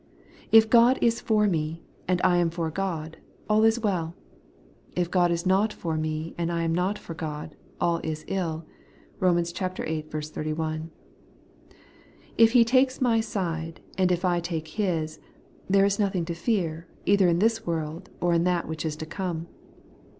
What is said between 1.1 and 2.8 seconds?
for me, and I am for